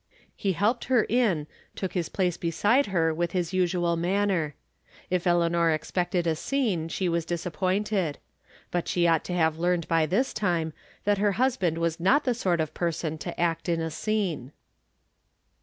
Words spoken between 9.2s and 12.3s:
to have learned by this time that her husband was not